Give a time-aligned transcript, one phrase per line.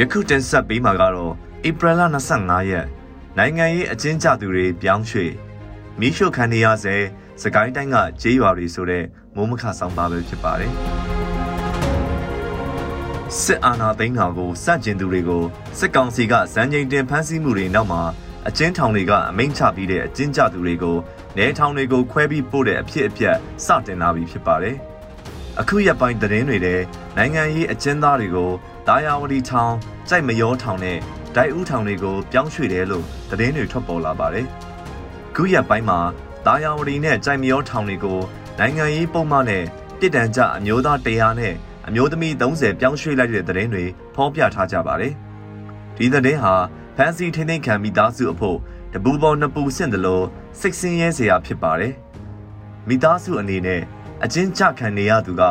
[0.00, 1.32] ယခုတင်ဆက်ပေးမှာကတော့
[1.68, 2.00] ဧပြီလ
[2.36, 2.86] 25ရက်
[3.38, 5.32] နိုင်ငံရေးအကျဉ်းချသူတွေပြောင်းရွှေ့
[6.00, 6.96] မီးရှို့ခံနေရစေ
[7.42, 9.04] စကိုင်းတိုင်းကကျေးရွာတွေဆိုတဲ့
[9.36, 10.72] မိုးမခဆောင်ပါပဲဖြစ်ပါတယ်
[13.40, 15.44] စစ်အာဏာသိမ်းတာကိုစန့်ကျင်သူတွေကို
[15.78, 18.02] စစ်ကောင်စီကစံချိန်တင်ဖမ်းဆီးမှုတွေနောက်မှာ
[18.48, 20.96] အကျဉ်းထောင်တွေကအမိန့်ချပြီးတဲ့အကျဉ်းချသူတွေကို
[21.38, 24.76] နေထောင်တွေကိုခွဲပြီးပို့တဲ့အဖြစ်အပျက်စတင်လာပြီဖြစ်ပါတယ်
[25.60, 26.74] အခုရက်ပိုင်းသတင်းတွေထဲ
[27.16, 28.50] နိုင်ငံရေးအကျဉ်းသားတွေကို
[28.88, 29.72] တာယာဝတီထောင်
[30.08, 30.98] ကြိုက်မရောထောင်နဲ့
[31.36, 34.46] ဒိုက်ဦးထောင်တွေကိုပြောင်းရွှေ့တယ်လို့သတင်းတွေထွက်ပေါ်လာပါတယ်။
[35.34, 35.98] ခုရက်ပိုင်းမှာ
[36.46, 38.20] တာယာဝတီနဲ့ကြိုက်မရောထောင်တွေကို
[38.58, 39.64] နိုင်ငံရေးပုံမှန်နဲ့
[40.00, 41.54] တစ်တန်ကြအမျိုးသား100နဲ့
[41.86, 43.84] အမျိုးသမီး30ပြောင်းရွှေ့လိုက်တဲ့သတင်းတွေ
[44.14, 45.12] ဖော်ပြထားကြပါတယ်။
[45.96, 46.54] ဒီသတင်းဟာ
[46.96, 48.58] ဖန်စီထင်းထင်းခံမိသားစုအဖို့
[48.92, 50.26] တပူပေါ်နှစ်ပူဆင့်တယ်လို့
[50.60, 51.92] စိတ်ဆင်းရဲစရာဖြစ်ပါတယ်။
[52.88, 53.82] မိသားစုအနေနဲ့
[54.24, 55.42] အချင်းကြခံနေရသူက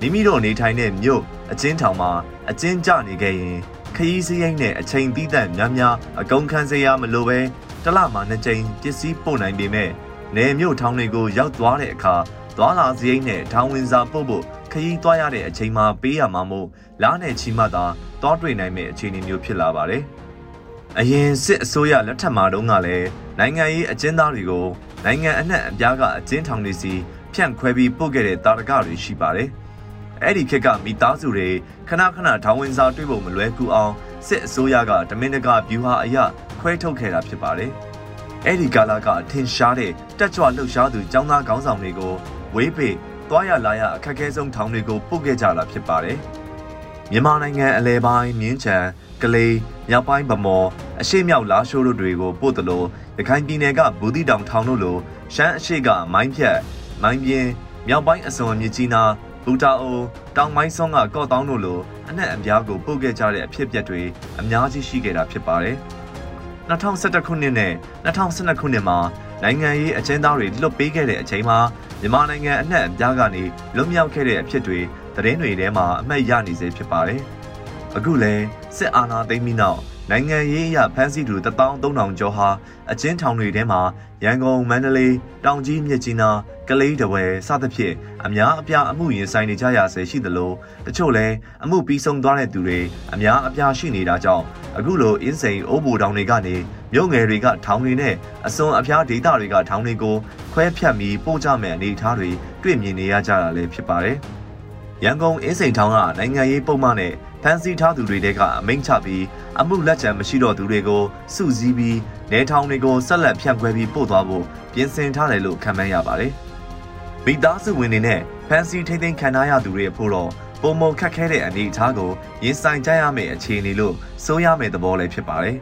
[0.00, 2.10] မိမိတို့နေထိုင်တဲ့မြို့အချင်းထောင်မှာ
[2.50, 3.58] အချင်းကြနေခဲ့ရင်
[3.96, 7.38] ခရီးစရိတ်နဲ့အချိန်သီးသန့်များများအကုန်ခံစရာမလိုပဲ
[7.84, 9.90] တလမှနှစ်ကြိမ်ပစ္စည်းပို့နိုင်ပေမဲ့
[10.36, 12.14] နေမြို့ထောင်တွေကိုရောက်သွားတဲ့အခါ
[12.56, 16.68] သွားလာစရိတ်နဲ့ထောင်ဝင်စာပို့ဖို့ခရီးသွားရတဲ့အချိန်မှာပေးရမှာမို့
[17.02, 17.84] လားနဲ့ချီမှသာ
[18.22, 20.02] တောတွေ့နိုင်မယ့်အခြေအနေမျိုးဖြစ်လာပါတယ်။
[20.98, 24.66] အရင်စစ်အစိုးရလက်ထက်မှာတုန်းကလည်းနိုင်ငံရေးအကျဉ်းသားတွေကို
[25.04, 26.92] နိုင်ငံအနှံ့အပြားကအကျဉ်းထောင်တွေစီ
[27.34, 29.48] ဖြန့်ခွဲပြီးပို့ခဲ့တဲ့တာရကတွေရှိပါတယ်။
[30.22, 31.48] အဲ့ဒီခေတ်ကမိသားစုတွေ
[31.88, 33.92] ခဏခဏထောင်ဝင်စာတွေ့ဖို့မလွယ်ကူအောင်
[34.26, 36.16] စစ်အစိုးရကတမင်တကာဗျူဟာအရ
[36.60, 37.70] ခွဲထုတ်ခဲ့တာဖြစ်ပါတယ်။
[38.46, 42.12] အဲ့ဒီကာလကထင်ရှားတဲ့တက်ကြွလှုပ်ရှားသူចောင်းသားခေါင်းဆောင်တွေကို
[42.54, 42.88] ဝေးပေ
[43.28, 46.18] သွားရလာရအခက်အခဲဆုံးထောင်တွေကိုပို့ခဲ့ကြတာဖြစ်ပါတယ်။
[47.10, 48.76] မြန်မာနိုင်ငံအလဲပိုင်းမြင်းချံ
[49.22, 49.56] ကလေး
[49.88, 50.68] မြောက်ပိုင်းဗမော်
[51.00, 52.86] အရှိမြောက်လာရှိုးတို့တွေကိုပို့တယ်လို့
[53.18, 54.96] ရခိုင်ပြည်နယ်ကဘူးတိတောင်ထောင်တို့လို
[55.34, 56.58] ရှမ်းအရှိကမိုင်းဖြတ်
[57.02, 57.50] မိုင်းပြင်း
[57.88, 59.02] မြောက်ပိုင်းအစွန်မြကြီးနာ
[59.44, 60.00] ဘူတာအို
[60.36, 64.02] တောင်မိုင်းဆောင်ကကော့တောင်းတို့လိုအနှက်အပြားကိုပုတ်ခဲ့ကြတဲ့အဖြစ်အပျက်တွေ
[64.40, 65.76] အများကြီးရှိခဲ့တာဖြစ်ပါတယ်။
[66.70, 67.72] 2011ခုနှစ်နဲ့
[68.04, 68.98] 2012ခုနှစ်မှာ
[69.42, 71.58] နိုင်ငံရေးအကျဉ်းသားတွေလွတ်ပေးခဲ့တဲ့အချိန်မှာ
[72.00, 73.44] မြန်မာနိုင်ငံအနှက်အပြားကနေ
[73.76, 74.78] လွတ်မြောက်ခဲ့တဲ့အဖြစ်တွေ
[75.16, 77.20] သတင်းတွေထဲမှာအမှတ်ရနေစေဖြစ်ပါတယ်။
[77.96, 78.44] အခုလည်း
[78.76, 79.80] စစ်အာဏာသိမ်းပြီးနောက်
[80.12, 82.48] နိုင်ငံရေးအရဖမ်းဆီးသူ13000ကျော်ဟာ
[82.92, 83.80] အကျဉ်းထောင်တွေထဲမှာ
[84.24, 86.38] ရန်ကုန်မန္တလေးတောင်ကြီးမြစ်ကြီးနား
[86.68, 87.94] ကလေးတဝဲစသဖြင့်
[88.24, 90.52] အများအပြားအမှုရင်ဆိုင်နေကြရဆဲရှိသလို
[90.86, 91.34] တချို့လည်း
[91.64, 92.80] အမှုပြီးဆုံးသွားတဲ့သူတွေ
[93.14, 94.44] အများအပြားရှိနေတာကြောင့်
[94.78, 96.56] အခုလိုအင်းစိန်အိုးဘူတောင်တွေကနေ
[96.92, 98.14] မြို့ငယ်တွေကထောင်တွေနဲ့
[98.46, 100.16] အစွန်အဖျားဒေသတွေကထောင်တွေကို
[100.52, 102.30] ခွဲဖြတ်ပြီးပို့ကြမဲ့အနေအထားတွေ
[102.62, 104.18] တွေ့မြင်နေရကြတာလည်းဖြစ်ပါတယ်။
[105.04, 109.24] ရန်ကုန်အင်းစိန်ထောင်ကနိုင်ငံရေးပုံမှန်နဲ့ ဖမ်းဆီးထားသူတွေတဲကအမိန့်ချပြီး
[109.60, 111.02] အမှုလက်ချံမရှိတော့သူတွေကို
[111.34, 111.98] စုစည်းပြီး
[112.32, 116.32] နေထောင်တွေကိုဆက်လက်ဖြန့်ခွဲပြီးပို့သွားဖို့ပြင်ဆင်ထားတယ်လို့ခန့်မှန်းရပါတယ်။
[117.24, 120.30] မိသားစုဝင်တွေနဲ့ဖမ်းဆီးထိန်းသိမ်းခံထားရသူတွေအဖို့တော့
[120.62, 122.10] ပုံမခက်ခဲတဲ့အနေအထားကို
[122.44, 125.56] ရင်ဆိုင်ကြရမယ့်အခြေအနေလို့ဆိုရမယ့်သဘောလည်းဖြစ်ပါတယ်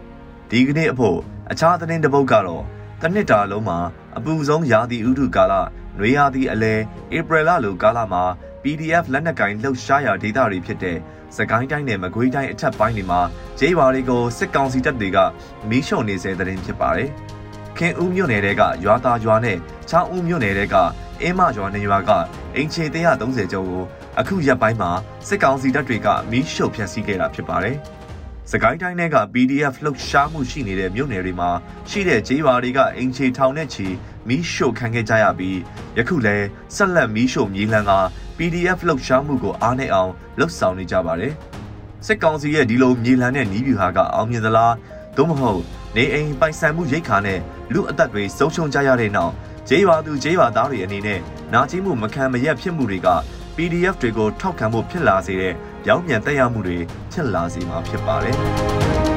[0.50, 1.18] ။ဒီကနေ့အဖို့
[1.50, 2.64] အခြားသတင်းတစ်ပုဒ်ကတော့
[3.00, 3.78] တနစ်တာလုံးမှာ
[4.16, 5.54] အပူဆုံးရာသီဥတုကာလ
[5.98, 6.74] နွေရာသီအလဲ
[7.16, 8.24] ဧပြီလလိုကာလမှာ
[8.64, 10.98] PDF လက်နက်ကင်လှုပ်ရှားရာဒေသတွေဖြစ်တဲ့
[11.36, 13.20] စကိုင်းတိုင်းနဲ့မကွေးတိုင်းအထက်ပိုင်းတွေမှာ
[13.58, 15.18] ဂျေးရွာတွေကိုစစ်ကောင်စီတပ်တွေက
[15.70, 17.08] မီးရှို့နေစေတဲ့တင်ဖြစ်ပါတယ်။
[17.78, 19.58] ခင်ဦးမြို့နယ်တဲကရွာသားရွာနဲ့
[19.90, 20.74] ချောင်းဦးမြို့နယ်တဲက
[21.22, 22.10] အင်းမရွာနေရွာက
[22.56, 22.84] အင်ချေ
[23.18, 23.82] 130ကျော်ကို
[24.18, 24.90] အခုရက်ပိုင်းမှာ
[25.28, 27.76] စစ်ကောင်စီတပ်တွေကမီးရှို့ဖျက်ဆီးခဲ့တာဖြစ်ပါတယ်။
[28.50, 31.50] စကိုင်းတိုင်းက PDF လှုပ်ရှားမှုရှိနေတဲ့မြို့နယ်တွေမှာ
[31.90, 33.86] ရှိတဲ့ဂျေးရွာတွေကအင်ချေထောင်နဲ့ချီ
[34.28, 35.58] မီးရှို့ခံခဲ့ကြရပြီး
[35.98, 37.92] ယခုလည်းဆက်လက်မီးရှို့မြေလှန်က
[38.38, 41.32] PDF လှုပ်ရှားမှုကိုအားနဲ့အောင်လှုပ်ဆောင်နေကြပါတယ်။
[42.06, 44.74] စစ်ကောင်စီရဲ့ဒီလိုမြေလှန်တဲ့နီးဗျူဟာကအောင်မြင်သလား
[45.16, 45.60] သို့မဟုတ်
[45.96, 47.40] နေအိမ်ပိုင်ဆိုင်မှုရိတ်ခါနဲ့
[47.72, 49.32] လူအသက်တွေဆုံးရှုံးကြရတဲ့နောက်
[49.68, 51.20] ဂျေးရွာသူဂျေးရွာသားတွေအနေနဲ့
[51.52, 53.08] နာကျင်မှုမခံမရက်ဖြစ်မှုတွေက
[53.56, 55.54] PDF တွေကိုထောက်ခံဖို့ဖြစ်လာစေတဲ့
[55.88, 56.78] ရောင်းပြန်တက်ရမှုတွေ
[57.12, 58.36] ဖြစ်လာစေမှာဖြစ်ပါတယ်။